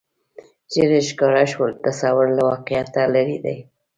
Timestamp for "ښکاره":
1.07-1.43